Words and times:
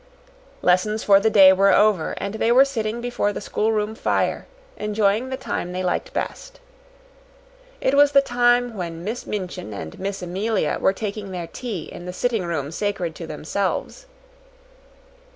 Lessons 0.63 1.03
for 1.03 1.19
the 1.19 1.29
day 1.29 1.53
were 1.53 1.71
over, 1.71 2.13
and 2.17 2.33
they 2.33 2.51
were 2.51 2.65
sitting 2.65 3.01
before 3.01 3.31
the 3.31 3.39
schoolroom 3.39 3.93
fire, 3.93 4.47
enjoying 4.75 5.29
the 5.29 5.37
time 5.37 5.73
they 5.73 5.83
liked 5.83 6.11
best. 6.11 6.59
It 7.81 7.93
was 7.93 8.11
the 8.11 8.21
time 8.23 8.75
when 8.75 9.03
Miss 9.03 9.27
Minchin 9.27 9.75
and 9.75 9.99
Miss 9.99 10.23
Amelia 10.23 10.79
were 10.81 10.91
taking 10.91 11.29
their 11.29 11.45
tea 11.45 11.83
in 11.83 12.07
the 12.07 12.13
sitting 12.13 12.43
room 12.45 12.71
sacred 12.71 13.13
to 13.13 13.27
themselves. 13.27 14.07